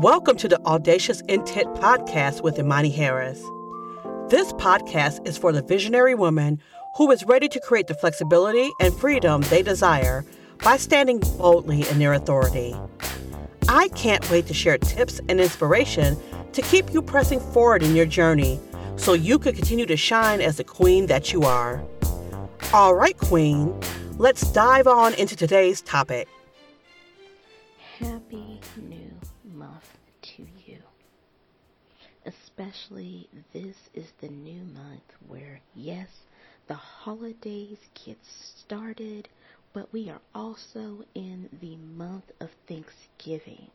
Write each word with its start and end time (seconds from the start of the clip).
Welcome 0.00 0.38
to 0.38 0.48
the 0.48 0.58
Audacious 0.64 1.20
Intent 1.28 1.74
Podcast 1.74 2.42
with 2.42 2.58
Imani 2.58 2.88
Harris. 2.88 3.38
This 4.30 4.50
podcast 4.54 5.28
is 5.28 5.36
for 5.36 5.52
the 5.52 5.60
visionary 5.60 6.14
woman 6.14 6.58
who 6.96 7.10
is 7.10 7.22
ready 7.24 7.48
to 7.48 7.60
create 7.60 7.86
the 7.86 7.92
flexibility 7.92 8.70
and 8.80 8.94
freedom 8.94 9.42
they 9.42 9.62
desire 9.62 10.24
by 10.64 10.78
standing 10.78 11.18
boldly 11.36 11.86
in 11.90 11.98
their 11.98 12.14
authority. 12.14 12.74
I 13.68 13.88
can't 13.88 14.28
wait 14.30 14.46
to 14.46 14.54
share 14.54 14.78
tips 14.78 15.20
and 15.28 15.38
inspiration 15.38 16.16
to 16.54 16.62
keep 16.62 16.94
you 16.94 17.02
pressing 17.02 17.38
forward 17.38 17.82
in 17.82 17.94
your 17.94 18.06
journey 18.06 18.58
so 18.96 19.12
you 19.12 19.38
can 19.38 19.54
continue 19.54 19.84
to 19.84 19.98
shine 19.98 20.40
as 20.40 20.56
the 20.56 20.64
queen 20.64 21.08
that 21.08 21.30
you 21.30 21.42
are. 21.42 21.84
All 22.72 22.94
right, 22.94 23.18
queen, 23.18 23.78
let's 24.16 24.50
dive 24.50 24.86
on 24.86 25.12
into 25.12 25.36
today's 25.36 25.82
topic. 25.82 26.26
Especially 32.60 33.26
this 33.54 33.76
is 33.94 34.04
the 34.20 34.28
new 34.28 34.62
month 34.64 35.00
where, 35.26 35.60
yes, 35.74 36.08
the 36.68 36.74
holidays 36.74 37.78
get 38.04 38.18
started, 38.22 39.30
but 39.72 39.90
we 39.94 40.10
are 40.10 40.20
also 40.34 41.02
in 41.14 41.48
the 41.62 41.76
month 41.76 42.30
of 42.38 42.50
Thanksgiving. 42.68 43.70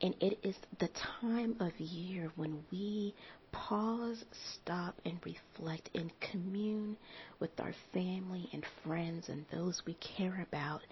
And 0.00 0.14
it 0.20 0.38
is 0.44 0.54
the 0.78 0.90
time 1.20 1.56
of 1.58 1.80
year 1.80 2.30
when 2.36 2.64
we 2.70 3.16
pause, 3.50 4.24
stop, 4.54 4.94
and 5.04 5.18
reflect 5.24 5.90
and 5.96 6.12
commune 6.20 6.96
with 7.40 7.58
our 7.58 7.74
family 7.92 8.48
and 8.52 8.64
friends 8.84 9.28
and 9.28 9.44
those 9.50 9.82
we 9.84 9.94
care 9.94 10.46
about 10.48 10.82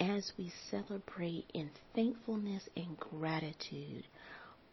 as 0.00 0.32
we 0.36 0.52
celebrate 0.68 1.44
in 1.54 1.70
thankfulness 1.94 2.68
and 2.76 2.98
gratitude 2.98 4.04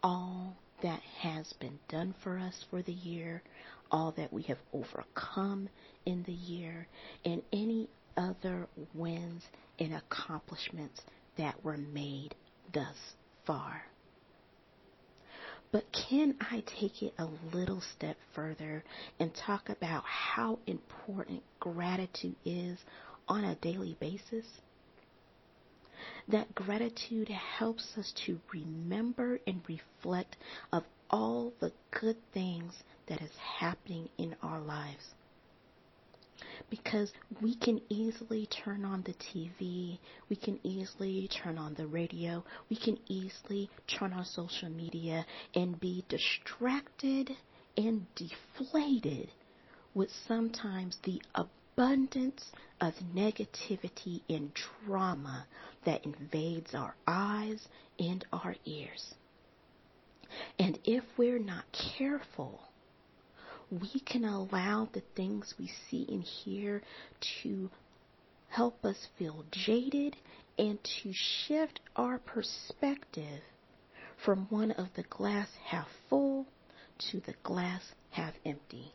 all 0.02 0.56
that 0.84 1.00
has 1.22 1.50
been 1.54 1.78
done 1.88 2.14
for 2.22 2.38
us 2.38 2.62
for 2.68 2.82
the 2.82 2.92
year, 2.92 3.42
all 3.90 4.12
that 4.18 4.30
we 4.30 4.42
have 4.42 4.58
overcome 4.74 5.66
in 6.04 6.22
the 6.24 6.32
year, 6.32 6.86
and 7.24 7.40
any 7.54 7.88
other 8.18 8.68
wins 8.92 9.42
and 9.78 9.94
accomplishments 9.94 11.00
that 11.38 11.64
were 11.64 11.78
made 11.78 12.34
thus 12.74 12.96
far. 13.46 13.82
But 15.72 15.84
can 15.90 16.36
I 16.38 16.62
take 16.78 17.02
it 17.02 17.14
a 17.18 17.28
little 17.54 17.82
step 17.96 18.18
further 18.34 18.84
and 19.18 19.34
talk 19.34 19.70
about 19.70 20.04
how 20.04 20.58
important 20.66 21.42
gratitude 21.60 22.36
is 22.44 22.78
on 23.26 23.42
a 23.42 23.54
daily 23.56 23.96
basis? 23.98 24.44
That 26.28 26.54
gratitude 26.54 27.28
helps 27.28 27.96
us 27.96 28.12
to 28.26 28.40
remember 28.52 29.38
and 29.46 29.62
reflect 29.68 30.36
of 30.72 30.84
all 31.10 31.52
the 31.60 31.72
good 31.90 32.16
things 32.32 32.74
that 33.06 33.20
is 33.20 33.36
happening 33.36 34.08
in 34.18 34.34
our 34.42 34.60
lives. 34.60 35.14
Because 36.70 37.12
we 37.40 37.54
can 37.54 37.80
easily 37.88 38.46
turn 38.46 38.84
on 38.84 39.02
the 39.02 39.14
TV, 39.14 39.98
we 40.28 40.36
can 40.36 40.58
easily 40.62 41.28
turn 41.28 41.58
on 41.58 41.74
the 41.74 41.86
radio, 41.86 42.44
we 42.68 42.76
can 42.76 42.98
easily 43.06 43.70
turn 43.86 44.12
on 44.12 44.24
social 44.24 44.68
media 44.68 45.24
and 45.54 45.78
be 45.78 46.04
distracted 46.08 47.30
and 47.76 48.06
deflated 48.14 49.30
with 49.94 50.10
sometimes 50.26 50.98
the 51.04 51.22
of 52.80 52.94
negativity 53.14 54.20
and 54.28 54.52
drama 54.84 55.46
that 55.84 56.04
invades 56.04 56.74
our 56.74 56.94
eyes 57.06 57.68
and 57.98 58.24
our 58.32 58.54
ears. 58.64 59.14
And 60.58 60.78
if 60.84 61.04
we're 61.16 61.38
not 61.38 61.64
careful, 61.96 62.60
we 63.70 64.00
can 64.00 64.24
allow 64.24 64.88
the 64.92 65.02
things 65.16 65.54
we 65.58 65.70
see 65.88 66.06
and 66.08 66.22
hear 66.22 66.82
to 67.42 67.70
help 68.48 68.84
us 68.84 69.08
feel 69.18 69.44
jaded 69.50 70.16
and 70.58 70.78
to 71.02 71.12
shift 71.12 71.80
our 71.96 72.18
perspective 72.18 73.42
from 74.24 74.46
one 74.50 74.70
of 74.72 74.88
the 74.94 75.02
glass 75.04 75.48
half 75.64 75.88
full 76.08 76.46
to 77.10 77.20
the 77.20 77.34
glass 77.42 77.82
half 78.10 78.34
empty. 78.44 78.92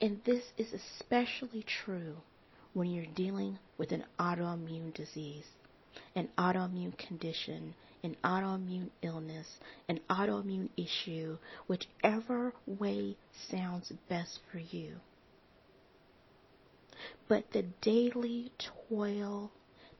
And 0.00 0.20
this 0.24 0.42
is 0.58 0.72
especially 0.72 1.64
true 1.64 2.16
when 2.74 2.90
you're 2.90 3.06
dealing 3.14 3.58
with 3.78 3.92
an 3.92 4.04
autoimmune 4.18 4.92
disease, 4.94 5.46
an 6.14 6.28
autoimmune 6.38 6.96
condition 6.98 7.74
an 8.06 8.16
autoimmune 8.24 8.90
illness, 9.02 9.46
an 9.88 10.00
autoimmune 10.08 10.68
issue, 10.76 11.36
whichever 11.66 12.52
way 12.66 13.16
sounds 13.50 13.92
best 14.08 14.38
for 14.50 14.58
you. 14.58 14.94
But 17.28 17.50
the 17.52 17.64
daily 17.82 18.52
toil 18.88 19.50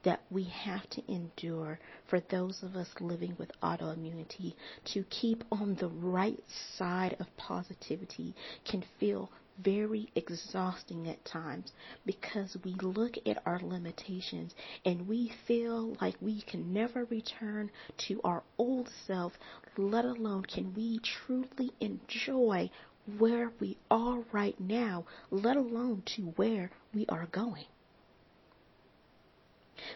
that 0.03 0.21
we 0.29 0.45
have 0.45 0.89
to 0.91 1.11
endure 1.11 1.79
for 2.09 2.21
those 2.21 2.63
of 2.63 2.75
us 2.75 2.87
living 3.01 3.35
with 3.37 3.51
autoimmunity 3.61 4.53
to 4.93 5.03
keep 5.09 5.43
on 5.51 5.75
the 5.75 5.89
right 5.89 6.39
side 6.77 7.17
of 7.19 7.27
positivity 7.35 8.33
can 8.63 8.85
feel 8.99 9.29
very 9.59 10.09
exhausting 10.15 11.07
at 11.07 11.23
times 11.25 11.71
because 12.05 12.55
we 12.63 12.73
look 12.75 13.15
at 13.25 13.41
our 13.45 13.59
limitations 13.59 14.53
and 14.85 15.07
we 15.07 15.31
feel 15.47 15.95
like 15.99 16.15
we 16.21 16.41
can 16.41 16.73
never 16.73 17.05
return 17.05 17.69
to 17.97 18.21
our 18.23 18.43
old 18.57 18.89
self, 19.05 19.33
let 19.77 20.05
alone 20.05 20.43
can 20.43 20.73
we 20.73 20.99
truly 20.99 21.71
enjoy 21.79 22.69
where 23.17 23.51
we 23.59 23.77
are 23.89 24.19
right 24.31 24.59
now, 24.59 25.05
let 25.31 25.55
alone 25.55 26.03
to 26.05 26.23
where 26.35 26.69
we 26.93 27.05
are 27.07 27.27
going. 27.31 27.65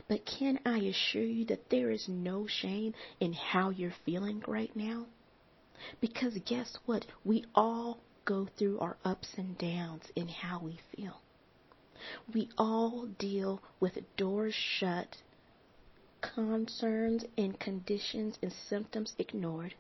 But 0.07 0.25
can 0.25 0.59
I 0.65 0.77
assure 0.79 1.23
you 1.23 1.45
that 1.45 1.69
there 1.69 1.89
is 1.91 2.07
no 2.07 2.47
shame 2.47 2.93
in 3.19 3.33
how 3.33 3.71
you're 3.71 3.93
feeling 4.05 4.43
right 4.47 4.73
now? 4.75 5.07
Because 5.99 6.37
guess 6.45 6.77
what? 6.85 7.05
We 7.25 7.45
all 7.55 7.99
go 8.31 8.47
through 8.57 8.79
our 8.79 8.95
ups 9.03 9.27
and 9.35 9.57
downs 9.57 10.03
in 10.15 10.29
how 10.29 10.57
we 10.63 10.79
feel. 10.95 11.19
We 12.33 12.47
all 12.57 13.05
deal 13.19 13.61
with 13.81 13.97
doors 14.15 14.55
shut, 14.55 15.17
concerns 16.21 17.25
and 17.37 17.59
conditions 17.59 18.39
and 18.41 18.53
symptoms 18.69 19.13
ignored, 19.19 19.75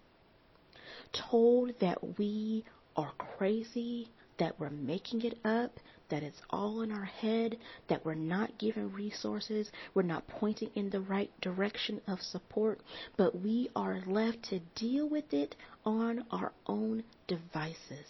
told 1.13 1.79
that 1.79 2.17
we 2.19 2.65
are 2.97 3.13
crazy, 3.37 4.09
that 4.37 4.59
we're 4.59 4.69
making 4.69 5.21
it 5.21 5.39
up, 5.45 5.79
that 6.09 6.21
it's 6.21 6.41
all 6.49 6.81
in 6.81 6.91
our 6.91 7.05
head, 7.05 7.57
that 7.87 8.03
we're 8.03 8.15
not 8.15 8.57
given 8.57 8.91
resources, 8.91 9.71
we're 9.93 10.01
not 10.01 10.27
pointing 10.27 10.71
in 10.75 10.89
the 10.89 10.99
right 10.99 11.31
direction 11.39 12.01
of 12.05 12.21
support, 12.21 12.81
but 13.15 13.39
we 13.39 13.69
are 13.77 14.03
left 14.05 14.43
to 14.43 14.59
deal 14.75 15.07
with 15.07 15.33
it 15.33 15.55
on 15.85 16.25
our 16.31 16.51
own 16.67 17.01
devices. 17.27 18.07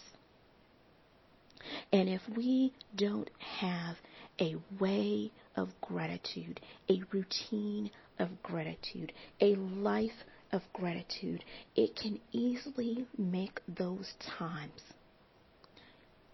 And 1.92 2.08
if 2.08 2.22
we 2.36 2.72
don't 2.96 3.30
have 3.38 3.96
a 4.40 4.56
way 4.80 5.30
of 5.56 5.68
gratitude, 5.80 6.60
a 6.88 7.02
routine 7.12 7.90
of 8.18 8.42
gratitude, 8.42 9.12
a 9.40 9.54
life 9.54 10.10
of 10.52 10.62
gratitude, 10.72 11.44
it 11.76 11.96
can 11.96 12.20
easily 12.32 13.06
make 13.16 13.60
those 13.68 14.12
times. 14.38 14.80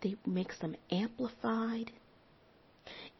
They 0.01 0.17
makes 0.27 0.59
them 0.59 0.77
amplified 0.91 1.91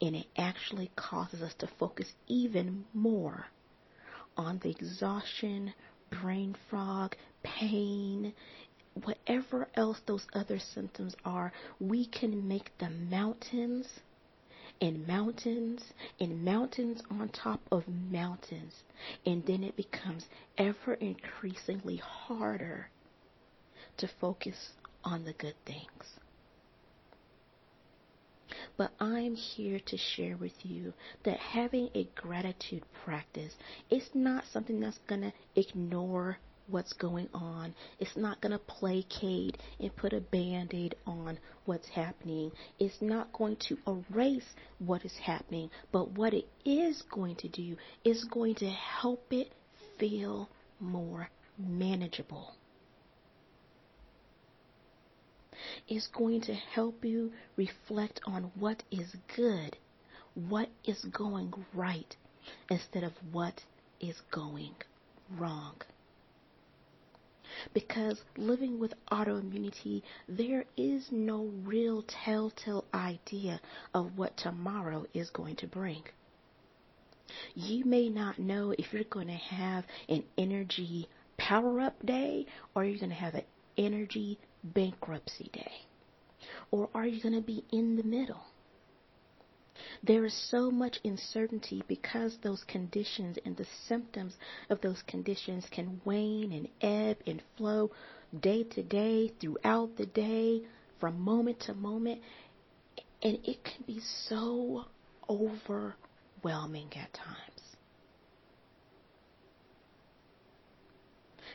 and 0.01 0.15
it 0.15 0.27
actually 0.37 0.91
causes 0.95 1.41
us 1.41 1.53
to 1.59 1.69
focus 1.79 2.07
even 2.27 2.85
more 2.93 3.45
on 4.37 4.59
the 4.63 4.69
exhaustion, 4.69 5.73
brain 6.21 6.55
fog, 6.71 7.15
pain, 7.43 8.33
whatever 9.03 9.67
else 9.75 10.01
those 10.05 10.27
other 10.33 10.59
symptoms 10.59 11.15
are, 11.25 11.51
we 11.79 12.05
can 12.05 12.47
make 12.47 12.77
them 12.77 13.09
mountains 13.09 13.99
and 14.81 15.05
mountains 15.07 15.93
and 16.19 16.43
mountains 16.43 17.01
on 17.09 17.29
top 17.29 17.61
of 17.71 17.87
mountains. 17.87 18.83
And 19.25 19.45
then 19.45 19.63
it 19.63 19.75
becomes 19.75 20.25
ever 20.57 20.93
increasingly 20.93 21.97
harder 21.97 22.89
to 23.97 24.07
focus 24.07 24.69
on 25.03 25.25
the 25.25 25.33
good 25.33 25.55
things. 25.65 26.19
But 28.77 28.91
I'm 28.99 29.35
here 29.35 29.79
to 29.87 29.97
share 29.97 30.37
with 30.37 30.65
you 30.65 30.93
that 31.23 31.37
having 31.37 31.89
a 31.93 32.09
gratitude 32.15 32.83
practice 33.03 33.53
is 33.89 34.09
not 34.13 34.45
something 34.51 34.79
that's 34.79 34.99
going 34.99 35.21
to 35.21 35.33
ignore 35.55 36.37
what's 36.69 36.93
going 36.93 37.29
on. 37.33 37.73
It's 37.99 38.15
not 38.15 38.41
going 38.41 38.51
to 38.51 38.59
placate 38.59 39.57
and 39.79 39.95
put 39.95 40.13
a 40.13 40.21
band 40.21 40.73
aid 40.73 40.95
on 41.05 41.39
what's 41.65 41.89
happening. 41.89 42.51
It's 42.79 43.01
not 43.01 43.33
going 43.33 43.57
to 43.67 43.77
erase 43.87 44.55
what 44.79 45.05
is 45.05 45.17
happening. 45.17 45.69
But 45.91 46.11
what 46.11 46.33
it 46.33 46.47
is 46.65 47.01
going 47.03 47.35
to 47.37 47.47
do 47.47 47.75
is 48.03 48.23
going 48.25 48.55
to 48.55 48.69
help 48.69 49.25
it 49.31 49.51
feel 49.97 50.49
more 50.79 51.29
manageable. 51.57 52.55
It's 55.87 56.07
going 56.07 56.41
to 56.41 56.53
help 56.53 57.03
you 57.03 57.33
reflect 57.57 58.21
on 58.25 58.51
what 58.55 58.83
is 58.91 59.15
good, 59.35 59.77
what 60.33 60.69
is 60.85 61.03
going 61.05 61.53
right, 61.73 62.15
instead 62.69 63.03
of 63.03 63.11
what 63.31 63.63
is 63.99 64.21
going 64.31 64.75
wrong. 65.37 65.75
Because 67.73 68.23
living 68.37 68.79
with 68.79 68.93
autoimmunity, 69.11 70.01
there 70.27 70.65
is 70.77 71.11
no 71.11 71.51
real 71.63 72.03
telltale 72.03 72.85
idea 72.93 73.59
of 73.93 74.17
what 74.17 74.37
tomorrow 74.37 75.05
is 75.13 75.29
going 75.29 75.55
to 75.57 75.67
bring. 75.67 76.03
You 77.55 77.85
may 77.85 78.09
not 78.09 78.39
know 78.39 78.73
if 78.77 78.91
you're 78.91 79.03
going 79.03 79.27
to 79.27 79.33
have 79.33 79.85
an 80.07 80.23
energy 80.37 81.07
power 81.37 81.79
up 81.79 82.05
day 82.05 82.45
or 82.75 82.83
you're 82.83 82.99
going 82.99 83.09
to 83.09 83.15
have 83.15 83.35
an 83.35 83.45
energy 83.77 84.39
bankruptcy 84.63 85.49
day. 85.53 85.71
Or 86.71 86.89
are 86.93 87.07
you 87.07 87.21
going 87.21 87.35
to 87.35 87.41
be 87.41 87.63
in 87.71 87.95
the 87.95 88.03
middle? 88.03 88.43
There 90.03 90.25
is 90.25 90.33
so 90.49 90.71
much 90.71 90.99
uncertainty 91.03 91.83
because 91.87 92.37
those 92.41 92.63
conditions 92.63 93.37
and 93.45 93.55
the 93.57 93.67
symptoms 93.87 94.35
of 94.69 94.81
those 94.81 95.01
conditions 95.07 95.65
can 95.71 96.01
wane 96.05 96.51
and 96.51 96.67
ebb 96.81 97.17
and 97.27 97.41
flow 97.57 97.91
day 98.39 98.63
to 98.63 98.83
day, 98.83 99.33
throughout 99.39 99.97
the 99.97 100.05
day, 100.05 100.61
from 100.99 101.19
moment 101.19 101.59
to 101.61 101.73
moment. 101.73 102.21
And 103.21 103.39
it 103.43 103.63
can 103.63 103.83
be 103.85 103.99
so 104.27 104.85
overwhelming 105.29 106.89
at 106.95 107.13
times. 107.13 107.59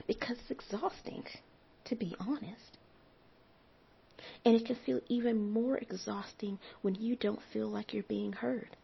Because 0.06 0.36
it's 0.40 0.50
exhausting, 0.50 1.24
to 1.86 1.96
be 1.96 2.14
honest. 2.20 2.78
And 4.44 4.54
it 4.54 4.66
can 4.66 4.76
feel 4.76 5.00
even 5.08 5.50
more 5.50 5.76
exhausting 5.78 6.58
when 6.82 6.94
you 6.94 7.16
don't 7.16 7.40
feel 7.52 7.68
like 7.68 7.92
you're 7.92 8.02
being 8.04 8.32
heard, 8.32 8.76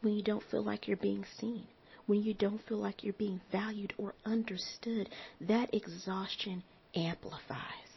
when 0.00 0.14
you 0.14 0.22
don't 0.22 0.44
feel 0.50 0.62
like 0.62 0.88
you're 0.88 0.96
being 0.96 1.24
seen, 1.38 1.66
when 2.06 2.22
you 2.22 2.34
don't 2.34 2.62
feel 2.66 2.78
like 2.78 3.04
you're 3.04 3.12
being 3.14 3.40
valued 3.52 3.92
or 3.98 4.14
understood. 4.24 5.08
That 5.40 5.74
exhaustion 5.74 6.62
amplifies. 6.94 7.88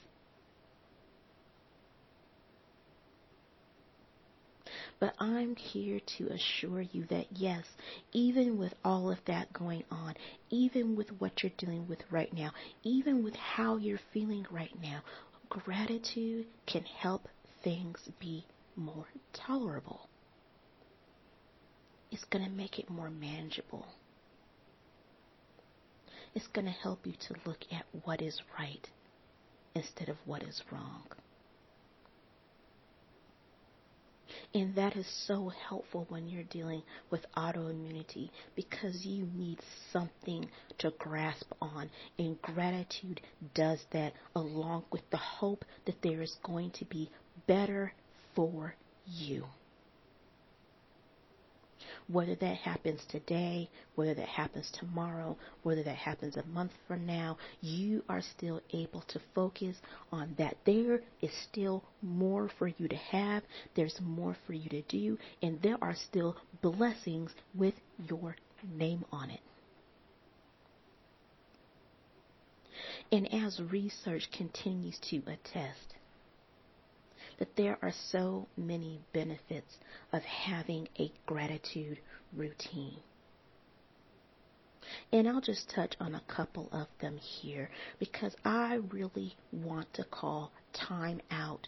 But 4.99 5.15
I'm 5.19 5.55
here 5.55 5.99
to 6.17 6.27
assure 6.27 6.81
you 6.81 7.05
that 7.05 7.25
yes, 7.31 7.65
even 8.13 8.59
with 8.59 8.75
all 8.85 9.09
of 9.09 9.17
that 9.25 9.51
going 9.51 9.83
on, 9.89 10.13
even 10.51 10.95
with 10.95 11.09
what 11.19 11.41
you're 11.41 11.51
dealing 11.57 11.87
with 11.87 12.03
right 12.11 12.31
now, 12.31 12.51
even 12.83 13.23
with 13.23 13.35
how 13.35 13.77
you're 13.77 13.99
feeling 14.13 14.45
right 14.51 14.79
now, 14.79 15.01
gratitude 15.51 16.45
can 16.65 16.83
help 16.83 17.27
things 17.63 17.99
be 18.19 18.45
more 18.75 19.05
tolerable. 19.33 20.07
It's 22.09 22.23
going 22.25 22.45
to 22.45 22.51
make 22.51 22.79
it 22.79 22.89
more 22.89 23.09
manageable. 23.09 23.85
It's 26.33 26.47
going 26.47 26.65
to 26.65 26.71
help 26.71 27.05
you 27.05 27.13
to 27.27 27.35
look 27.45 27.59
at 27.71 27.85
what 28.03 28.21
is 28.21 28.41
right 28.57 28.87
instead 29.75 30.07
of 30.07 30.15
what 30.25 30.43
is 30.43 30.61
wrong. 30.71 31.03
And 34.53 34.75
that 34.75 34.97
is 34.97 35.07
so 35.27 35.49
helpful 35.69 36.05
when 36.09 36.27
you're 36.27 36.43
dealing 36.43 36.83
with 37.09 37.25
autoimmunity 37.37 38.29
because 38.55 39.05
you 39.05 39.27
need 39.33 39.59
something 39.93 40.49
to 40.79 40.91
grasp 40.99 41.49
on. 41.61 41.89
And 42.19 42.41
gratitude 42.41 43.21
does 43.53 43.79
that 43.93 44.13
along 44.35 44.83
with 44.91 45.09
the 45.09 45.17
hope 45.17 45.63
that 45.85 46.01
there 46.01 46.21
is 46.21 46.35
going 46.43 46.71
to 46.71 46.85
be 46.85 47.09
better 47.47 47.93
for 48.35 48.75
you. 49.05 49.45
Whether 52.11 52.35
that 52.35 52.57
happens 52.57 53.01
today, 53.09 53.69
whether 53.95 54.13
that 54.15 54.27
happens 54.27 54.69
tomorrow, 54.71 55.37
whether 55.63 55.83
that 55.83 55.95
happens 55.95 56.35
a 56.35 56.45
month 56.47 56.71
from 56.87 57.05
now, 57.05 57.37
you 57.61 58.03
are 58.09 58.21
still 58.21 58.61
able 58.73 59.01
to 59.09 59.21
focus 59.33 59.77
on 60.11 60.35
that. 60.37 60.57
There 60.65 61.01
is 61.21 61.31
still 61.49 61.83
more 62.01 62.49
for 62.57 62.67
you 62.67 62.87
to 62.87 62.95
have, 62.95 63.43
there's 63.75 63.97
more 64.01 64.35
for 64.45 64.53
you 64.53 64.69
to 64.69 64.81
do, 64.83 65.17
and 65.41 65.61
there 65.61 65.77
are 65.81 65.95
still 65.95 66.35
blessings 66.61 67.31
with 67.55 67.75
your 68.09 68.35
name 68.75 69.05
on 69.11 69.29
it. 69.29 69.39
And 73.11 73.33
as 73.33 73.59
research 73.59 74.29
continues 74.35 74.97
to 75.09 75.17
attest, 75.27 75.95
that 77.39 77.55
there 77.55 77.77
are 77.81 77.93
so 78.09 78.47
many 78.57 79.01
benefits 79.13 79.77
of 80.13 80.23
having 80.23 80.87
a 80.99 81.11
gratitude 81.25 81.99
routine. 82.33 82.97
And 85.11 85.27
I'll 85.27 85.41
just 85.41 85.69
touch 85.69 85.95
on 85.99 86.15
a 86.15 86.21
couple 86.27 86.67
of 86.71 86.87
them 86.99 87.17
here 87.17 87.69
because 87.99 88.35
I 88.43 88.75
really 88.91 89.35
want 89.51 89.93
to 89.93 90.03
call 90.03 90.51
time 90.73 91.21
out 91.29 91.67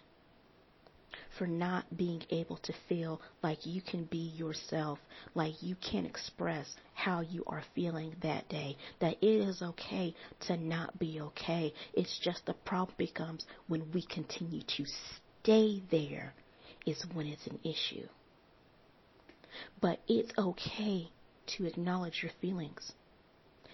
for 1.38 1.48
not 1.48 1.96
being 1.96 2.24
able 2.30 2.58
to 2.58 2.74
feel 2.90 3.22
like 3.42 3.66
you 3.66 3.82
can 3.82 4.06
be 4.06 4.32
yourself, 4.36 5.00
like 5.36 5.62
you 5.62 5.76
can 5.76 6.06
express 6.06 6.76
how 6.94 7.22
you 7.22 7.44
are 7.48 7.64
feeling 7.76 8.16
that 8.22 8.48
day, 8.50 8.78
that 9.00 9.18
it 9.22 9.48
is 9.48 9.62
okay 9.62 10.14
to 10.42 10.58
not 10.58 10.98
be 11.00 11.20
okay. 11.22 11.74
It's 11.94 12.20
just 12.20 12.46
the 12.46 12.54
problem 12.54 12.96
becomes 12.98 13.46
when 13.68 13.92
we 13.92 14.04
continue 14.04 14.62
to 14.78 14.86
stay 15.44 15.84
there 15.92 16.34
is 16.86 17.06
when 17.14 17.28
it's 17.28 17.48
an 17.48 17.60
issue. 17.64 18.08
But 19.82 20.00
it's 20.08 20.32
okay 20.38 21.10
to 21.58 21.66
acknowledge 21.66 22.24
your 22.24 22.32
feelings. 22.42 22.94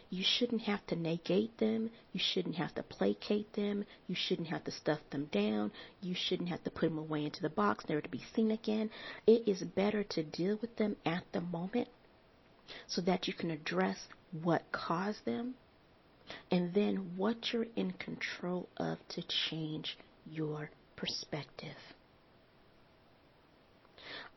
You 0.10 0.24
shouldn't 0.25 0.63
have 0.63 0.86
to 0.88 0.95
negate 0.95 1.60
them. 1.60 1.92
You 2.12 2.19
shouldn't 2.19 2.56
have 2.56 2.74
to 2.75 2.83
placate 2.83 3.54
them. 3.54 3.86
You 4.07 4.16
shouldn't 4.16 4.48
have 4.48 4.63
to 4.63 4.71
stuff 4.71 5.00
them 5.12 5.25
down. 5.31 5.71
You 6.01 6.16
shouldn't 6.16 6.50
have 6.50 6.63
to 6.63 6.71
put 6.71 6.89
them 6.89 6.98
away 6.98 7.25
into 7.25 7.44
the 7.44 7.50
box, 7.50 7.86
never 7.88 8.01
to 8.01 8.10
be 8.10 8.24
seen 8.33 8.50
again. 8.50 8.89
It 9.27 9.48
is 9.48 9.62
better 9.62 10.04
to 10.04 10.24
deal 10.24 10.57
with 10.61 10.76
them 10.78 10.95
at 11.06 11.23
the 11.31 11.42
moment 11.42 11.90
so 12.88 13.02
that 13.02 13.28
you 13.28 13.33
can 13.33 13.52
address 13.52 14.07
what 14.42 14.71
caused 14.71 15.26
them 15.26 15.54
and 16.49 16.73
then 16.73 17.11
what 17.16 17.54
you're 17.54 17.68
in 17.76 17.92
control 17.94 18.68
of 18.78 18.97
to 19.09 19.21
change 19.49 19.97
your 20.26 20.71
perspective. 21.00 21.78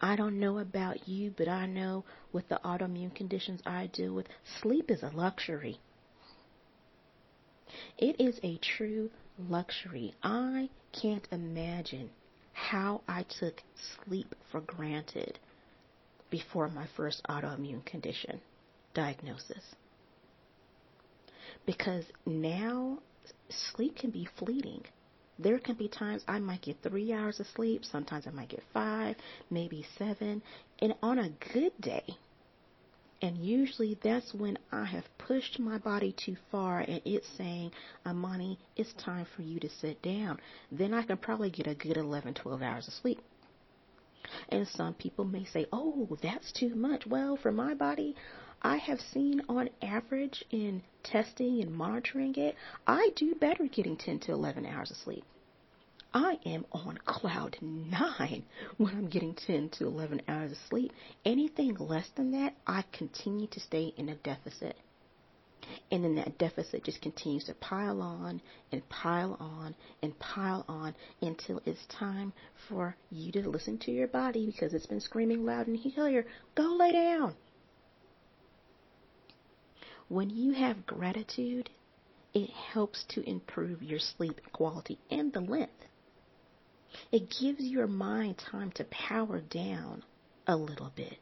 I 0.00 0.16
don't 0.16 0.38
know 0.38 0.58
about 0.58 1.08
you, 1.08 1.34
but 1.36 1.48
I 1.48 1.66
know 1.66 2.04
with 2.32 2.48
the 2.48 2.60
autoimmune 2.64 3.14
conditions 3.14 3.60
I 3.66 3.88
deal 3.92 4.14
with, 4.14 4.26
sleep 4.60 4.90
is 4.90 5.02
a 5.02 5.10
luxury. 5.10 5.80
It 7.98 8.20
is 8.20 8.38
a 8.42 8.58
true 8.58 9.10
luxury. 9.38 10.14
I 10.22 10.68
can't 10.92 11.26
imagine 11.32 12.10
how 12.52 13.00
I 13.08 13.24
took 13.40 13.62
sleep 14.04 14.34
for 14.50 14.60
granted 14.60 15.38
before 16.30 16.68
my 16.68 16.86
first 16.96 17.22
autoimmune 17.28 17.84
condition 17.84 18.40
diagnosis. 18.94 19.74
Because 21.66 22.04
now 22.26 22.98
sleep 23.48 23.96
can 23.96 24.10
be 24.10 24.28
fleeting. 24.38 24.84
There 25.42 25.58
can 25.58 25.74
be 25.74 25.88
times 25.88 26.22
I 26.28 26.38
might 26.38 26.62
get 26.62 26.82
three 26.82 27.12
hours 27.12 27.40
of 27.40 27.46
sleep, 27.48 27.84
sometimes 27.84 28.26
I 28.26 28.30
might 28.30 28.50
get 28.50 28.62
five, 28.72 29.16
maybe 29.50 29.84
seven, 29.98 30.42
and 30.80 30.94
on 31.02 31.18
a 31.18 31.30
good 31.52 31.72
day. 31.80 32.04
And 33.20 33.38
usually 33.38 33.98
that's 34.02 34.34
when 34.34 34.58
I 34.72 34.84
have 34.84 35.04
pushed 35.18 35.58
my 35.58 35.78
body 35.78 36.12
too 36.12 36.36
far 36.50 36.80
and 36.80 37.00
it's 37.04 37.28
saying, 37.36 37.70
Imani, 38.06 38.58
it's 38.76 38.92
time 38.94 39.26
for 39.36 39.42
you 39.42 39.60
to 39.60 39.68
sit 39.68 40.02
down. 40.02 40.38
Then 40.72 40.92
I 40.92 41.02
can 41.02 41.16
probably 41.16 41.50
get 41.50 41.68
a 41.68 41.74
good 41.74 41.96
11, 41.96 42.34
12 42.34 42.62
hours 42.62 42.88
of 42.88 42.94
sleep. 42.94 43.20
And 44.48 44.66
some 44.66 44.94
people 44.94 45.24
may 45.24 45.44
say, 45.44 45.66
oh, 45.72 46.18
that's 46.20 46.52
too 46.52 46.74
much. 46.74 47.06
Well, 47.06 47.36
for 47.36 47.52
my 47.52 47.74
body, 47.74 48.16
I 48.60 48.76
have 48.76 49.00
seen 49.12 49.42
on 49.48 49.70
average 49.82 50.44
in 50.50 50.82
testing 51.02 51.62
and 51.62 51.72
monitoring 51.72 52.34
it, 52.36 52.56
I 52.86 53.10
do 53.16 53.34
better 53.34 53.66
getting 53.66 53.96
10 53.96 54.20
to 54.20 54.32
11 54.32 54.66
hours 54.66 54.90
of 54.90 54.96
sleep. 54.98 55.24
I 56.14 56.38
am 56.44 56.66
on 56.72 56.98
cloud 57.06 57.56
nine 57.60 58.44
when 58.76 58.94
I'm 58.94 59.08
getting 59.08 59.34
10 59.34 59.70
to 59.78 59.86
11 59.86 60.22
hours 60.28 60.52
of 60.52 60.58
sleep. 60.68 60.92
Anything 61.24 61.74
less 61.76 62.08
than 62.16 62.32
that, 62.32 62.54
I 62.66 62.84
continue 62.92 63.46
to 63.46 63.60
stay 63.60 63.94
in 63.96 64.10
a 64.10 64.16
deficit. 64.16 64.76
And 65.90 66.04
then 66.04 66.16
that 66.16 66.38
deficit 66.38 66.84
just 66.84 67.00
continues 67.00 67.44
to 67.44 67.54
pile 67.54 68.02
on 68.02 68.42
and 68.72 68.86
pile 68.88 69.36
on 69.40 69.74
and 70.02 70.18
pile 70.18 70.64
on 70.68 70.94
until 71.22 71.62
it's 71.64 71.86
time 71.86 72.32
for 72.68 72.96
you 73.10 73.32
to 73.32 73.48
listen 73.48 73.78
to 73.78 73.90
your 73.90 74.08
body 74.08 74.44
because 74.44 74.74
it's 74.74 74.86
been 74.86 75.00
screaming 75.00 75.46
loud 75.46 75.66
and 75.66 75.80
clear. 75.94 76.26
Go 76.54 76.76
lay 76.78 76.92
down. 76.92 77.36
When 80.08 80.28
you 80.28 80.52
have 80.52 80.84
gratitude, 80.84 81.70
it 82.34 82.50
helps 82.50 83.04
to 83.10 83.26
improve 83.28 83.82
your 83.82 83.98
sleep 83.98 84.40
quality 84.52 84.98
and 85.10 85.32
the 85.32 85.40
length. 85.40 85.86
It 87.10 87.30
gives 87.30 87.62
your 87.62 87.86
mind 87.86 88.38
time 88.38 88.72
to 88.72 88.84
power 88.84 89.40
down 89.40 90.04
a 90.46 90.56
little 90.56 90.92
bit 90.94 91.18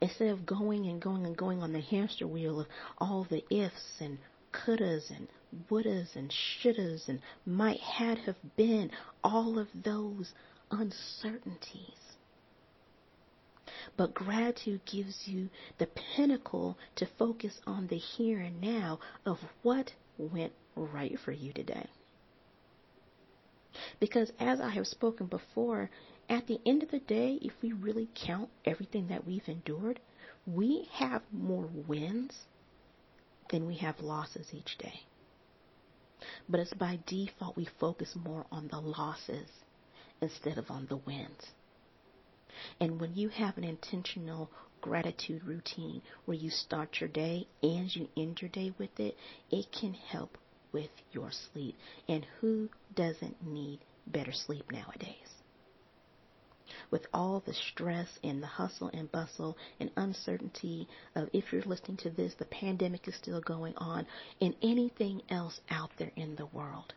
instead 0.00 0.28
of 0.28 0.46
going 0.46 0.86
and 0.86 1.00
going 1.00 1.24
and 1.24 1.36
going 1.36 1.62
on 1.62 1.72
the 1.72 1.80
hamster 1.80 2.26
wheel 2.26 2.60
of 2.60 2.66
all 2.98 3.24
the 3.24 3.44
ifs 3.50 4.00
and 4.00 4.18
couldas 4.52 5.10
and 5.10 5.28
wouldas 5.70 6.16
and 6.16 6.30
shouldas 6.30 7.08
and 7.08 7.20
might 7.46 7.80
had 7.80 8.18
have 8.18 8.56
been, 8.56 8.90
all 9.22 9.58
of 9.58 9.68
those 9.74 10.32
uncertainties. 10.70 12.16
But 13.96 14.14
gratitude 14.14 14.84
gives 14.84 15.26
you 15.26 15.48
the 15.78 15.86
pinnacle 15.86 16.76
to 16.96 17.06
focus 17.18 17.60
on 17.66 17.86
the 17.86 17.98
here 17.98 18.40
and 18.40 18.60
now 18.60 19.00
of 19.24 19.38
what 19.62 19.92
went 20.18 20.52
right 20.76 21.18
for 21.18 21.32
you 21.32 21.52
today. 21.52 21.86
Because 24.00 24.32
as 24.38 24.60
I 24.60 24.70
have 24.70 24.86
spoken 24.86 25.26
before, 25.26 25.90
at 26.28 26.46
the 26.46 26.60
end 26.66 26.82
of 26.82 26.90
the 26.90 27.00
day, 27.00 27.38
if 27.42 27.52
we 27.62 27.72
really 27.72 28.08
count 28.14 28.50
everything 28.64 29.08
that 29.08 29.26
we've 29.26 29.48
endured, 29.48 30.00
we 30.46 30.88
have 30.92 31.22
more 31.32 31.68
wins 31.86 32.46
than 33.50 33.66
we 33.66 33.76
have 33.76 34.00
losses 34.00 34.52
each 34.52 34.76
day. 34.78 35.00
But 36.48 36.60
it's 36.60 36.74
by 36.74 36.98
default 37.06 37.56
we 37.56 37.68
focus 37.78 38.16
more 38.16 38.46
on 38.50 38.68
the 38.68 38.80
losses 38.80 39.48
instead 40.20 40.58
of 40.58 40.70
on 40.70 40.86
the 40.86 40.96
wins. 40.96 41.52
And 42.80 43.00
when 43.00 43.14
you 43.14 43.28
have 43.28 43.56
an 43.56 43.64
intentional 43.64 44.50
gratitude 44.80 45.44
routine 45.44 46.02
where 46.24 46.36
you 46.36 46.50
start 46.50 47.00
your 47.00 47.08
day 47.08 47.46
and 47.62 47.94
you 47.94 48.08
end 48.16 48.40
your 48.40 48.50
day 48.50 48.72
with 48.78 48.98
it, 48.98 49.16
it 49.50 49.66
can 49.72 49.94
help 49.94 50.38
with 50.72 50.90
your 51.12 51.30
sleep. 51.30 51.76
And 52.08 52.26
who 52.40 52.68
doesn't 52.94 53.46
need 53.46 53.80
better 54.06 54.32
sleep 54.32 54.70
nowadays? 54.70 55.38
with 56.90 57.06
all 57.12 57.40
the 57.40 57.54
stress 57.54 58.18
and 58.22 58.42
the 58.42 58.46
hustle 58.46 58.90
and 58.92 59.10
bustle 59.10 59.56
and 59.80 59.90
uncertainty 59.96 60.88
of 61.14 61.28
if 61.32 61.52
you're 61.52 61.62
listening 61.62 61.96
to 61.98 62.10
this, 62.10 62.34
the 62.34 62.44
pandemic 62.44 63.06
is 63.08 63.14
still 63.14 63.40
going 63.40 63.76
on, 63.76 64.06
and 64.40 64.54
anything 64.62 65.22
else 65.28 65.60
out 65.70 65.90
there 65.98 66.12
in 66.16 66.36
the 66.36 66.46
world. 66.46 66.94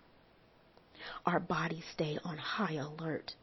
Our 1.25 1.39
bodies 1.39 1.85
stay 1.93 2.19
on 2.23 2.37
high 2.37 2.73
alert, 2.73 3.33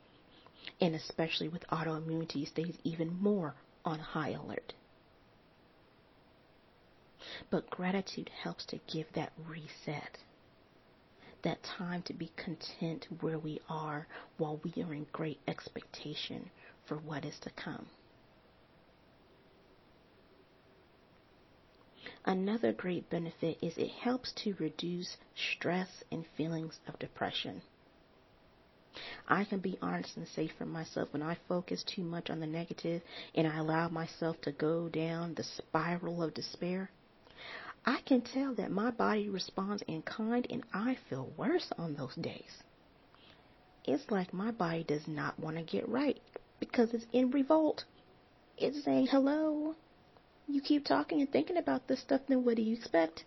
and 0.80 0.94
especially 0.94 1.48
with 1.48 1.66
autoimmunity, 1.68 2.46
stays 2.46 2.76
even 2.84 3.20
more 3.20 3.54
on 3.84 3.98
high 3.98 4.30
alert. 4.30 4.74
But 7.50 7.70
gratitude 7.70 8.30
helps 8.42 8.64
to 8.66 8.78
give 8.86 9.12
that 9.12 9.32
reset 9.46 10.18
that 11.42 11.62
time 11.62 12.02
to 12.02 12.12
be 12.12 12.32
content 12.36 13.06
where 13.20 13.38
we 13.38 13.60
are 13.68 14.06
while 14.36 14.60
we 14.64 14.82
are 14.82 14.92
in 14.92 15.06
great 15.12 15.38
expectation 15.46 16.50
for 16.86 16.96
what 16.96 17.24
is 17.24 17.38
to 17.40 17.50
come. 17.50 17.86
Another 22.24 22.72
great 22.72 23.08
benefit 23.08 23.58
is 23.62 23.78
it 23.78 23.90
helps 23.90 24.32
to 24.32 24.54
reduce 24.58 25.16
stress 25.34 25.88
and 26.10 26.26
feelings 26.36 26.78
of 26.86 26.98
depression. 26.98 27.62
I 29.28 29.44
can 29.44 29.60
be 29.60 29.78
honest 29.80 30.16
and 30.16 30.26
say 30.28 30.48
for 30.48 30.66
myself 30.66 31.12
when 31.12 31.22
I 31.22 31.38
focus 31.46 31.84
too 31.84 32.02
much 32.02 32.30
on 32.30 32.40
the 32.40 32.46
negative 32.46 33.02
and 33.34 33.46
I 33.46 33.58
allow 33.58 33.88
myself 33.88 34.40
to 34.42 34.52
go 34.52 34.88
down 34.88 35.34
the 35.34 35.44
spiral 35.44 36.22
of 36.22 36.34
despair, 36.34 36.90
I 37.84 38.00
can 38.04 38.20
tell 38.20 38.54
that 38.54 38.70
my 38.70 38.90
body 38.90 39.28
responds 39.28 39.82
in 39.86 40.02
kind 40.02 40.46
and 40.50 40.64
I 40.72 40.96
feel 41.08 41.32
worse 41.36 41.70
on 41.78 41.94
those 41.94 42.14
days. 42.16 42.62
It's 43.84 44.10
like 44.10 44.34
my 44.34 44.50
body 44.50 44.84
does 44.84 45.08
not 45.08 45.38
want 45.38 45.56
to 45.56 45.62
get 45.62 45.88
right 45.88 46.20
because 46.60 46.92
it's 46.92 47.06
in 47.12 47.30
revolt. 47.30 47.84
It's 48.56 48.84
saying, 48.84 49.06
hello, 49.06 49.74
you 50.46 50.60
keep 50.60 50.84
talking 50.84 51.20
and 51.20 51.30
thinking 51.30 51.56
about 51.56 51.86
this 51.86 52.00
stuff, 52.00 52.22
then 52.28 52.44
what 52.44 52.56
do 52.56 52.62
you 52.62 52.74
expect? 52.74 53.24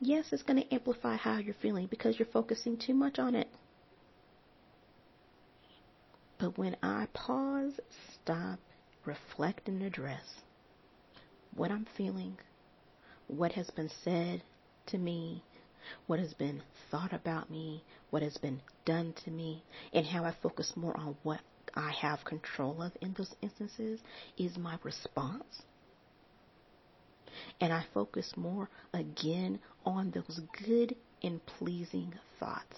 Yes, 0.00 0.32
it's 0.32 0.42
going 0.42 0.60
to 0.60 0.74
amplify 0.74 1.16
how 1.16 1.38
you're 1.38 1.54
feeling 1.54 1.86
because 1.86 2.18
you're 2.18 2.26
focusing 2.26 2.76
too 2.76 2.94
much 2.94 3.18
on 3.18 3.34
it. 3.34 3.48
But 6.38 6.58
when 6.58 6.76
I 6.82 7.06
pause, 7.14 7.78
stop, 8.14 8.58
reflect, 9.04 9.68
and 9.68 9.80
address 9.82 10.24
what 11.54 11.70
I'm 11.70 11.86
feeling, 11.96 12.36
what 13.36 13.52
has 13.52 13.70
been 13.70 13.90
said 14.04 14.42
to 14.86 14.98
me, 14.98 15.42
what 16.06 16.18
has 16.18 16.34
been 16.34 16.62
thought 16.90 17.12
about 17.12 17.50
me, 17.50 17.82
what 18.10 18.22
has 18.22 18.36
been 18.36 18.60
done 18.84 19.14
to 19.24 19.30
me, 19.30 19.62
and 19.92 20.06
how 20.06 20.24
I 20.24 20.34
focus 20.42 20.72
more 20.76 20.96
on 20.96 21.16
what 21.22 21.40
I 21.74 21.92
have 21.92 22.24
control 22.24 22.82
of 22.82 22.92
in 23.00 23.14
those 23.14 23.34
instances 23.40 24.00
is 24.36 24.58
my 24.58 24.78
response. 24.82 25.62
And 27.60 27.72
I 27.72 27.84
focus 27.94 28.34
more 28.36 28.68
again 28.92 29.58
on 29.86 30.10
those 30.10 30.40
good 30.66 30.94
and 31.22 31.44
pleasing 31.46 32.12
thoughts. 32.38 32.76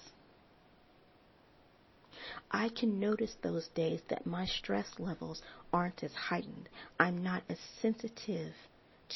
I 2.51 2.69
can 2.69 3.01
notice 3.01 3.35
those 3.43 3.67
days 3.75 4.01
that 4.09 4.25
my 4.25 4.47
stress 4.47 4.87
levels 4.99 5.43
aren't 5.73 6.05
as 6.05 6.13
heightened. 6.13 6.69
I'm 7.01 7.23
not 7.25 7.43
as 7.49 7.59
sensitive 7.83 8.53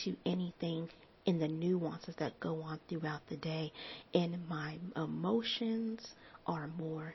to 0.04 0.16
anything 0.26 0.88
in 1.28 1.38
the 1.38 1.46
nuances 1.46 2.14
that 2.18 2.40
go 2.40 2.62
on 2.62 2.80
throughout 2.88 3.20
the 3.28 3.36
day, 3.36 3.70
and 4.14 4.48
my 4.48 4.78
emotions 4.96 6.14
are 6.46 6.70
more 6.78 7.14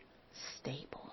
stable. 0.60 1.12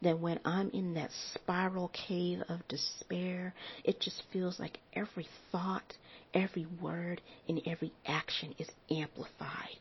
Then 0.00 0.22
when 0.22 0.40
I'm 0.46 0.70
in 0.70 0.94
that 0.94 1.10
spiral 1.34 1.88
cave 1.88 2.40
of 2.48 2.66
despair, 2.68 3.52
it 3.84 4.00
just 4.00 4.22
feels 4.32 4.58
like 4.58 4.78
every 4.94 5.28
thought, 5.52 5.92
every 6.32 6.66
word, 6.80 7.20
and 7.50 7.60
every 7.66 7.92
action 8.06 8.54
is 8.58 8.70
amplified 8.90 9.76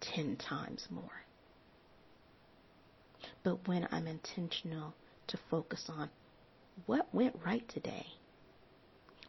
ten 0.00 0.34
times 0.36 0.88
more. 0.90 1.22
But 3.44 3.68
when 3.68 3.86
I'm 3.92 4.08
intentional 4.08 4.92
to 5.28 5.38
focus 5.52 5.88
on 5.88 6.10
what 6.86 7.14
went 7.14 7.36
right 7.46 7.66
today, 7.68 8.06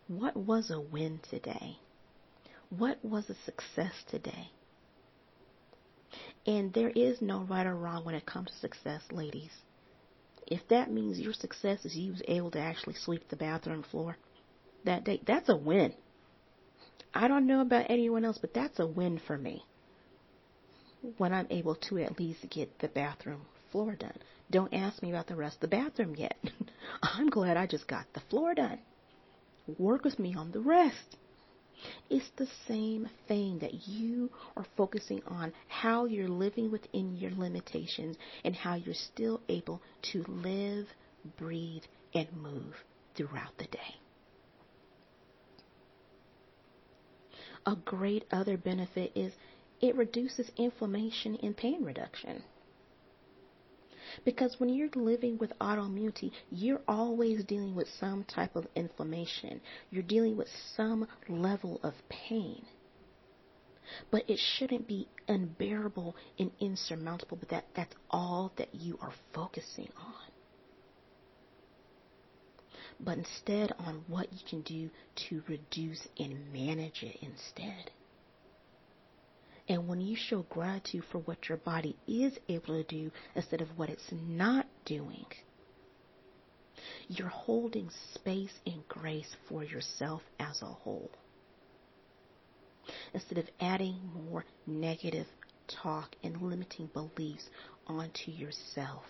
what 0.07 0.38
was 0.38 0.69
a 0.69 0.79
win 0.79 1.19
today? 1.29 1.79
What 2.69 3.03
was 3.03 3.29
a 3.29 3.35
success 3.45 3.93
today? 4.07 4.51
And 6.45 6.71
there 6.74 6.91
is 6.91 7.21
no 7.21 7.39
right 7.39 7.65
or 7.65 7.75
wrong 7.75 8.05
when 8.05 8.13
it 8.13 8.25
comes 8.25 8.51
to 8.51 8.57
success, 8.57 9.01
ladies. 9.12 9.51
If 10.45 10.67
that 10.67 10.91
means 10.91 11.19
your 11.19 11.33
success 11.33 11.85
is 11.85 11.95
you 11.95 12.12
was 12.12 12.21
able 12.27 12.51
to 12.51 12.59
actually 12.59 12.93
sweep 12.95 13.27
the 13.29 13.35
bathroom 13.35 13.81
floor 13.81 14.17
that 14.83 15.03
day, 15.03 15.21
that's 15.25 15.50
a 15.50 15.55
win. 15.55 15.95
I 17.12 17.27
don't 17.27 17.47
know 17.47 17.62
about 17.62 17.88
anyone 17.89 18.25
else, 18.25 18.38
but 18.38 18.53
that's 18.53 18.79
a 18.79 18.85
win 18.85 19.19
for 19.25 19.38
me. 19.38 19.65
When 21.17 21.33
I'm 21.33 21.47
able 21.50 21.75
to 21.75 21.97
at 22.00 22.19
least 22.19 22.47
get 22.51 22.77
the 22.77 22.89
bathroom 22.89 23.41
floor 23.71 23.95
done. 23.95 24.17
Don't 24.51 24.74
ask 24.74 25.01
me 25.01 25.09
about 25.09 25.25
the 25.25 25.35
rest 25.35 25.55
of 25.55 25.62
the 25.62 25.67
bathroom 25.75 26.15
yet. 26.15 26.38
I'm 27.01 27.29
glad 27.29 27.57
I 27.57 27.65
just 27.65 27.88
got 27.88 28.05
the 28.13 28.19
floor 28.29 28.53
done 28.53 28.79
work 29.77 30.03
with 30.03 30.19
me 30.19 30.36
on 30.36 30.51
the 30.51 30.60
rest. 30.60 31.17
It's 32.10 32.29
the 32.38 32.48
same 32.67 33.10
thing 33.27 33.60
that 33.60 33.88
you 33.88 34.31
are 34.55 34.65
focusing 34.77 35.22
on 35.27 35.53
how 35.67 36.05
you're 36.05 36.27
living 36.27 36.72
within 36.72 37.15
your 37.17 37.31
limitations 37.31 38.17
and 38.43 38.55
how 38.55 38.75
you're 38.75 38.93
still 38.93 39.41
able 39.50 39.81
to 40.13 40.24
live, 40.27 40.88
breathe, 41.38 41.84
and 42.13 42.31
move 42.34 42.75
throughout 43.15 43.57
the 43.57 43.65
day. 43.65 43.95
A 47.65 47.75
great 47.75 48.25
other 48.31 48.57
benefit 48.57 49.12
is 49.15 49.34
it 49.81 49.95
reduces 49.95 50.51
inflammation 50.55 51.36
and 51.41 51.57
pain 51.57 51.84
reduction. 51.84 52.43
Because 54.24 54.60
when 54.60 54.69
you're 54.69 54.89
living 54.95 55.38
with 55.38 55.57
autoimmunity, 55.60 56.31
you're 56.51 56.81
always 56.88 57.43
dealing 57.43 57.75
with 57.75 57.88
some 58.00 58.24
type 58.24 58.55
of 58.55 58.67
inflammation. 58.75 59.62
You're 59.91 60.03
dealing 60.03 60.38
with 60.38 60.48
some 60.75 61.07
level 61.27 61.79
of 61.84 61.93
pain. 62.10 62.65
But 64.12 64.29
it 64.29 64.39
shouldn't 64.39 64.88
be 64.88 65.07
unbearable 65.27 66.15
and 66.39 66.51
insurmountable, 66.60 67.38
but 67.38 67.50
that, 67.50 67.65
that's 67.75 67.95
all 68.10 68.51
that 68.57 68.74
you 68.74 68.98
are 69.01 69.13
focusing 69.34 69.89
on. 69.98 70.13
But 73.00 73.17
instead 73.17 73.74
on 73.77 74.05
what 74.07 74.31
you 74.31 74.39
can 74.48 74.62
do 74.62 74.89
to 75.27 75.43
reduce 75.48 76.07
and 76.17 76.51
manage 76.51 77.03
it 77.03 77.17
instead. 77.22 77.91
And 79.67 79.88
when 79.88 80.01
you 80.01 80.15
show 80.15 80.43
gratitude 80.50 81.03
for 81.12 81.19
what 81.19 81.50
your 81.50 81.57
body 81.60 81.95
is 82.07 82.38
able 82.50 82.81
to 82.81 82.84
do 82.84 83.12
instead 83.36 83.62
of 83.62 83.77
what 83.77 83.89
it's 83.89 84.12
not 84.12 84.67
doing, 84.86 85.25
You're 87.07 87.27
holding 87.29 87.89
space 88.13 88.53
and 88.65 88.88
grace 88.88 89.36
for 89.48 89.63
yourself 89.63 90.22
as 90.39 90.62
a 90.62 90.65
whole. 90.65 91.12
Instead 93.13 93.38
of 93.39 93.50
adding 93.60 94.00
more 94.29 94.45
negative 94.67 95.27
talk 95.67 96.15
and 96.24 96.41
limiting 96.41 96.88
beliefs 96.93 97.50
onto 97.88 98.31
yourself. 98.31 99.03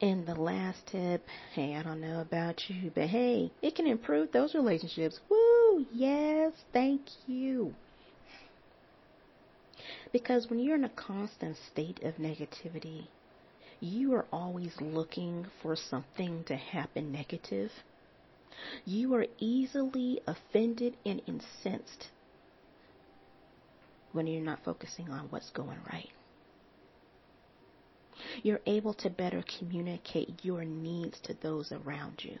And 0.00 0.26
the 0.26 0.34
last 0.34 0.86
tip, 0.86 1.26
hey, 1.54 1.74
I 1.74 1.82
don't 1.82 2.00
know 2.00 2.20
about 2.20 2.70
you, 2.70 2.92
but 2.94 3.08
hey, 3.08 3.50
it 3.62 3.74
can 3.74 3.86
improve 3.86 4.30
those 4.30 4.54
relationships. 4.54 5.18
Woo! 5.28 5.86
Yes, 5.92 6.52
thank 6.72 7.02
you. 7.26 7.74
Because 10.12 10.48
when 10.48 10.60
you're 10.60 10.76
in 10.76 10.84
a 10.84 10.88
constant 10.88 11.56
state 11.56 12.02
of 12.04 12.16
negativity, 12.16 13.08
you 13.80 14.14
are 14.14 14.26
always 14.32 14.80
looking 14.80 15.46
for 15.62 15.74
something 15.74 16.44
to 16.44 16.56
happen 16.56 17.10
negative. 17.12 17.72
You 18.84 19.14
are 19.14 19.26
easily 19.38 20.20
offended 20.26 20.96
and 21.04 21.22
incensed 21.26 22.08
when 24.12 24.26
you're 24.26 24.42
not 24.42 24.64
focusing 24.64 25.10
on 25.10 25.26
what's 25.30 25.50
going 25.50 25.78
right. 25.92 26.10
You're 28.42 28.60
able 28.66 28.94
to 28.94 29.10
better 29.10 29.44
communicate 29.58 30.44
your 30.44 30.64
needs 30.64 31.18
to 31.20 31.34
those 31.34 31.72
around 31.72 32.24
you. 32.24 32.38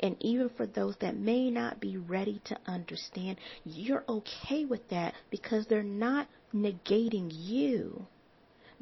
And 0.00 0.16
even 0.20 0.48
for 0.50 0.66
those 0.66 0.96
that 1.00 1.16
may 1.16 1.50
not 1.50 1.80
be 1.80 1.96
ready 1.96 2.40
to 2.46 2.58
understand, 2.66 3.38
you're 3.64 4.04
okay 4.08 4.64
with 4.64 4.88
that 4.88 5.14
because 5.30 5.66
they're 5.66 5.82
not 5.82 6.28
negating 6.54 7.30
you. 7.30 8.06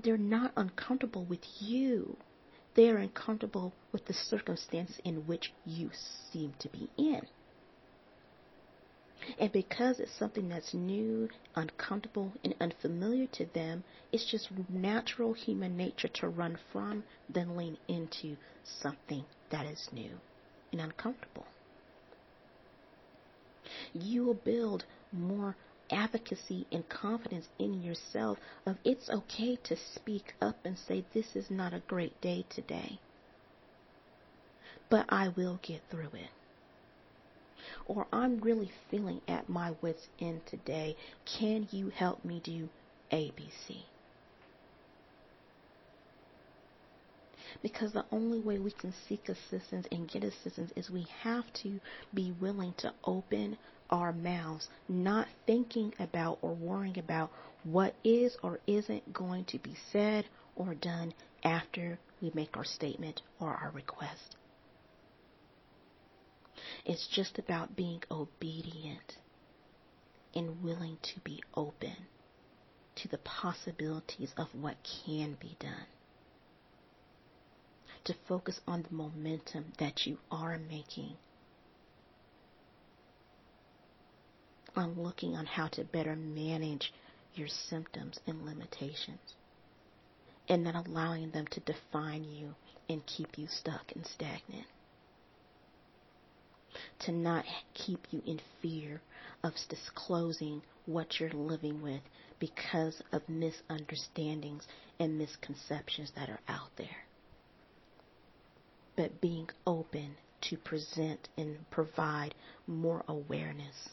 They're 0.03 0.17
not 0.17 0.53
uncomfortable 0.57 1.25
with 1.25 1.45
you. 1.61 2.17
They 2.75 2.91
are 2.91 2.99
uncomfortable 2.99 3.73
with 3.93 4.07
the 4.07 4.15
circumstance 4.15 4.99
in 5.05 5.27
which 5.27 5.53
you 5.65 5.91
seem 6.31 6.55
to 6.59 6.69
be 6.69 6.91
in. 6.97 7.23
And 9.39 9.51
because 9.51 9.99
it's 9.99 10.13
something 10.13 10.49
that's 10.49 10.75
new, 10.75 11.29
uncomfortable, 11.55 12.33
and 12.45 12.55
unfamiliar 12.61 13.27
to 13.33 13.47
them, 13.47 13.83
it's 14.13 14.31
just 14.31 14.51
natural 14.69 15.33
human 15.33 15.77
nature 15.77 16.09
to 16.09 16.29
run 16.29 16.59
from, 16.73 17.03
then 17.29 17.57
lean 17.57 17.77
into 17.89 18.37
something 18.63 19.25
that 19.51 19.67
is 19.67 19.89
new 19.93 20.21
and 20.73 20.81
uncomfortable. 20.81 21.47
You 23.93 24.25
will 24.25 24.35
build 24.35 24.85
more 25.13 25.57
advocacy 25.91 26.67
and 26.71 26.89
confidence 26.89 27.49
in 27.59 27.83
yourself 27.83 28.39
of 28.67 28.77
it's 28.85 29.09
okay 29.09 29.57
to 29.57 29.77
speak 29.77 30.35
up 30.41 30.57
and 30.65 30.79
say 30.79 31.05
this 31.13 31.35
is 31.35 31.51
not 31.51 31.73
a 31.73 31.81
great 31.81 32.21
day 32.21 32.45
today. 32.51 32.99
But 34.89 35.07
I 35.09 35.29
will 35.29 35.59
get 35.63 35.83
through 35.91 36.11
it 36.15 36.31
or 37.87 38.07
I'm 38.13 38.41
really 38.41 38.71
feeling 38.91 39.21
at 39.29 39.49
my 39.49 39.73
wits' 39.81 40.09
end 40.21 40.41
today. 40.47 40.97
Can 41.25 41.69
you 41.71 41.89
help 41.91 42.25
me 42.25 42.41
do 42.43 42.69
ABC? 43.13 43.83
Because 47.63 47.93
the 47.93 48.05
only 48.13 48.41
way 48.41 48.59
we 48.59 48.71
can 48.73 48.93
seek 49.09 49.29
assistance 49.29 49.87
and 49.91 50.09
get 50.09 50.25
assistance 50.25 50.73
is 50.77 50.91
we 50.91 51.07
have 51.23 51.53
to 51.63 51.81
be 52.13 52.33
willing 52.33 52.75
to 52.79 52.93
open 53.05 53.57
our 53.89 54.13
mouths, 54.13 54.69
not 54.89 55.29
thinking 55.47 55.95
about 55.99 56.39
or 56.43 56.55
worrying 56.55 56.99
about 56.99 57.31
what 57.63 57.95
is 58.05 58.37
or 58.43 58.61
isn't 58.67 59.13
going 59.13 59.45
to 59.45 59.59
be 59.59 59.75
said 59.93 60.27
or 60.57 60.75
done 60.75 61.15
after 61.45 61.99
we 62.21 62.31
make 62.35 62.57
our 62.57 62.65
statement 62.65 63.23
or 63.41 63.55
our 63.55 63.71
request. 63.71 64.37
It's 66.87 67.09
just 67.09 67.37
about 67.37 67.75
being 67.75 68.05
obedient 68.13 69.17
and 70.37 70.63
willing 70.63 70.99
to 71.03 71.21
be 71.21 71.43
open 71.55 71.97
to 72.95 73.09
the 73.09 73.19
possibilities 73.19 74.33
of 74.37 74.47
what 74.55 74.77
can 75.05 75.37
be 75.41 75.57
done. 75.59 75.87
To 78.05 78.15
focus 78.29 78.61
on 78.69 78.85
the 78.85 78.95
momentum 78.95 79.73
that 79.81 80.07
you 80.07 80.19
are 80.31 80.59
making. 80.59 81.15
On 84.77 84.95
looking 85.03 85.35
on 85.35 85.47
how 85.47 85.67
to 85.69 85.83
better 85.83 86.15
manage 86.15 86.93
your 87.35 87.49
symptoms 87.49 88.21
and 88.29 88.47
limitations. 88.47 89.35
And 90.49 90.63
not 90.63 90.87
allowing 90.87 91.33
them 91.33 91.49
to 91.49 91.59
define 91.59 92.23
you 92.23 92.55
and 92.89 93.05
keep 93.07 93.37
you 93.37 93.49
stuck 93.49 93.91
and 93.97 94.07
stagnant 94.07 94.69
to 97.01 97.13
not 97.13 97.45
keep 97.75 98.07
you 98.11 98.23
in 98.27 98.41
fear 98.63 99.01
of 99.43 99.53
disclosing 99.69 100.63
what 100.87 101.19
you're 101.19 101.31
living 101.31 101.83
with 101.83 102.01
because 102.39 103.01
of 103.13 103.23
misunderstandings 103.29 104.67
and 104.99 105.19
misconceptions 105.19 106.13
that 106.17 106.29
are 106.29 106.41
out 106.49 106.71
there. 106.77 107.05
But 108.97 109.21
being 109.21 109.49
open 109.67 110.17
to 110.43 110.57
present 110.57 111.29
and 111.37 111.59
provide 111.71 112.35
more 112.67 113.05
awareness 113.09 113.91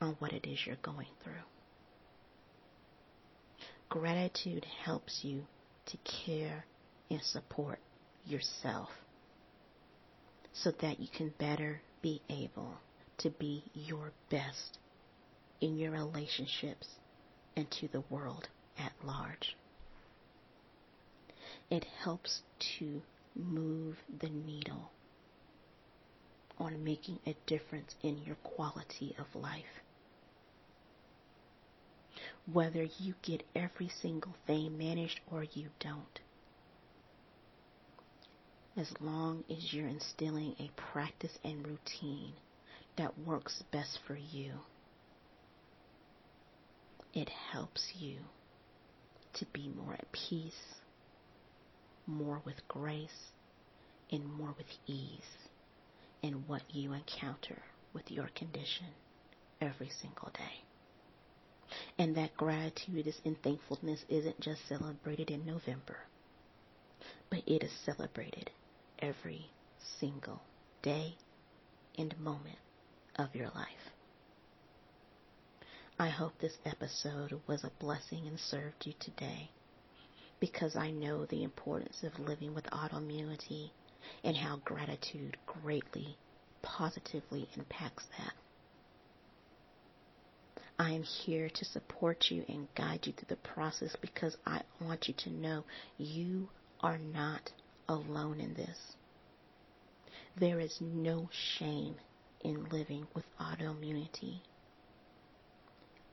on 0.00 0.16
what 0.18 0.32
it 0.32 0.46
is 0.46 0.58
you're 0.66 0.76
going 0.82 1.08
through. 1.22 1.32
Gratitude 3.88 4.64
helps 4.84 5.20
you 5.22 5.42
to 5.86 5.98
care 6.26 6.64
and 7.10 7.20
support 7.22 7.80
yourself 8.24 8.88
so 10.52 10.70
that 10.80 11.00
you 11.00 11.08
can 11.16 11.32
better 11.38 11.80
be 12.02 12.20
able 12.28 12.78
to 13.18 13.30
be 13.30 13.64
your 13.74 14.12
best 14.30 14.78
in 15.60 15.76
your 15.76 15.90
relationships 15.90 16.88
and 17.56 17.70
to 17.70 17.88
the 17.88 18.02
world 18.08 18.48
at 18.78 18.92
large. 19.04 19.56
It 21.70 21.84
helps 22.02 22.42
to 22.78 23.02
move 23.34 23.96
the 24.20 24.30
needle 24.30 24.90
on 26.58 26.84
making 26.84 27.18
a 27.26 27.34
difference 27.46 27.94
in 28.02 28.22
your 28.24 28.36
quality 28.36 29.14
of 29.18 29.40
life. 29.40 29.82
Whether 32.50 32.84
you 32.98 33.14
get 33.22 33.42
every 33.54 33.88
single 33.88 34.34
thing 34.46 34.76
managed 34.76 35.20
or 35.30 35.44
you 35.44 35.68
don't 35.78 36.20
as 38.76 38.92
long 39.00 39.44
as 39.50 39.72
you're 39.72 39.88
instilling 39.88 40.54
a 40.58 40.70
practice 40.92 41.36
and 41.42 41.66
routine 41.66 42.32
that 42.96 43.18
works 43.26 43.62
best 43.72 43.98
for 44.06 44.16
you. 44.16 44.52
It 47.12 47.28
helps 47.28 47.92
you 47.98 48.18
to 49.34 49.46
be 49.52 49.68
more 49.68 49.94
at 49.94 50.12
peace, 50.12 50.76
more 52.06 52.40
with 52.44 52.66
grace, 52.68 53.32
and 54.12 54.24
more 54.24 54.54
with 54.56 54.66
ease 54.86 55.36
in 56.22 56.44
what 56.46 56.62
you 56.70 56.92
encounter 56.92 57.62
with 57.92 58.10
your 58.10 58.28
condition 58.34 58.86
every 59.60 59.90
single 60.00 60.30
day. 60.32 60.64
And 61.98 62.16
that 62.16 62.36
gratitude 62.36 63.12
and 63.24 63.40
thankfulness 63.42 64.04
isn't 64.08 64.40
just 64.40 64.66
celebrated 64.68 65.30
in 65.30 65.46
November, 65.46 65.96
but 67.30 67.42
it 67.46 67.62
is 67.62 67.72
celebrated 67.84 68.50
every 69.00 69.50
single 69.98 70.42
day 70.82 71.16
and 71.98 72.18
moment 72.18 72.58
of 73.16 73.34
your 73.34 73.48
life. 73.48 73.92
I 75.98 76.08
hope 76.08 76.38
this 76.38 76.56
episode 76.64 77.40
was 77.46 77.62
a 77.62 77.72
blessing 77.78 78.26
and 78.26 78.38
served 78.38 78.86
you 78.86 78.94
today 78.98 79.50
because 80.40 80.74
I 80.74 80.90
know 80.90 81.26
the 81.26 81.42
importance 81.42 82.02
of 82.02 82.18
living 82.18 82.54
with 82.54 82.64
autoimmunity 82.70 83.70
and 84.24 84.36
how 84.36 84.56
gratitude 84.64 85.36
greatly 85.46 86.16
positively 86.62 87.48
impacts 87.54 88.06
that. 88.18 88.32
I 90.78 90.92
am 90.92 91.02
here 91.02 91.50
to 91.50 91.64
support 91.66 92.30
you 92.30 92.46
and 92.48 92.66
guide 92.74 93.06
you 93.06 93.12
through 93.12 93.28
the 93.28 93.36
process 93.36 93.94
because 94.00 94.38
I 94.46 94.62
want 94.80 95.08
you 95.08 95.14
to 95.24 95.30
know 95.30 95.64
you 95.98 96.48
are 96.80 96.96
not 96.96 97.52
alone 97.90 98.40
in 98.40 98.54
this. 98.54 98.94
There 100.38 100.60
is 100.60 100.78
no 100.80 101.28
shame 101.32 101.96
in 102.40 102.68
living 102.68 103.08
with 103.14 103.24
autoimmunity. 103.38 104.38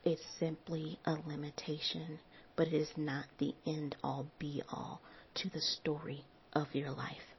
It's 0.03 0.25
simply 0.39 0.99
a 1.05 1.13
limitation, 1.13 2.19
but 2.55 2.67
it 2.67 2.73
is 2.73 2.97
not 2.97 3.25
the 3.37 3.53
end 3.65 3.95
all 4.03 4.25
be 4.39 4.63
all 4.69 5.01
to 5.35 5.49
the 5.49 5.61
story 5.61 6.25
of 6.51 6.73
your 6.73 6.89
life. 6.89 7.35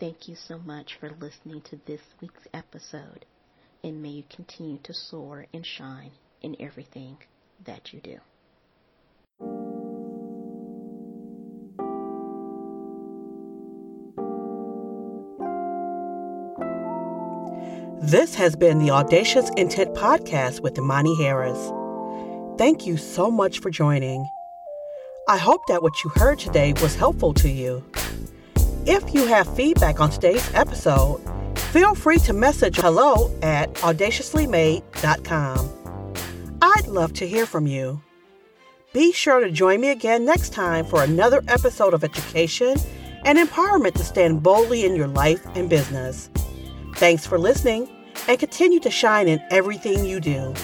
Thank 0.00 0.26
you 0.26 0.34
so 0.34 0.58
much 0.58 0.96
for 0.98 1.10
listening 1.10 1.60
to 1.70 1.78
this 1.86 2.00
week's 2.20 2.48
episode, 2.52 3.24
and 3.84 4.02
may 4.02 4.08
you 4.08 4.24
continue 4.34 4.78
to 4.82 4.94
soar 4.94 5.46
and 5.54 5.64
shine 5.64 6.12
in 6.42 6.56
everything 6.58 7.18
that 7.64 7.92
you 7.92 8.00
do. 8.00 8.18
This 18.10 18.34
has 18.34 18.56
been 18.56 18.80
the 18.80 18.90
Audacious 18.90 19.50
Intent 19.50 19.94
Podcast 19.94 20.62
with 20.62 20.76
Imani 20.76 21.16
Harris. 21.22 21.70
Thank 22.58 22.84
you 22.84 22.96
so 22.96 23.30
much 23.30 23.60
for 23.60 23.70
joining. 23.70 24.28
I 25.28 25.36
hope 25.36 25.60
that 25.68 25.80
what 25.80 26.02
you 26.02 26.10
heard 26.16 26.40
today 26.40 26.72
was 26.82 26.96
helpful 26.96 27.32
to 27.34 27.48
you. 27.48 27.84
If 28.84 29.14
you 29.14 29.26
have 29.26 29.54
feedback 29.54 30.00
on 30.00 30.10
today's 30.10 30.52
episode, 30.54 31.20
feel 31.56 31.94
free 31.94 32.18
to 32.18 32.32
message 32.32 32.78
hello 32.78 33.30
at 33.42 33.72
audaciouslymade.com. 33.74 36.56
I'd 36.62 36.88
love 36.88 37.12
to 37.12 37.28
hear 37.28 37.46
from 37.46 37.68
you. 37.68 38.02
Be 38.92 39.12
sure 39.12 39.38
to 39.38 39.52
join 39.52 39.80
me 39.80 39.90
again 39.90 40.24
next 40.24 40.52
time 40.52 40.84
for 40.84 41.04
another 41.04 41.44
episode 41.46 41.94
of 41.94 42.02
education 42.02 42.76
and 43.24 43.38
empowerment 43.38 43.94
to 43.94 44.02
stand 44.02 44.42
boldly 44.42 44.84
in 44.84 44.96
your 44.96 45.06
life 45.06 45.46
and 45.54 45.70
business. 45.70 46.28
Thanks 46.96 47.24
for 47.24 47.38
listening 47.38 47.88
and 48.28 48.38
continue 48.38 48.80
to 48.80 48.90
shine 48.90 49.28
in 49.28 49.42
everything 49.50 50.04
you 50.04 50.20
do. 50.20 50.54